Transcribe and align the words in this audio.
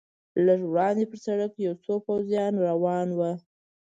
لږ 0.45 0.59
وړاندې 0.71 1.03
پر 1.11 1.17
سړک 1.25 1.51
یو 1.65 1.73
څو 1.83 1.93
پوځیان 2.05 2.53
را 2.57 2.61
روان 2.71 3.07
و. 3.13 3.19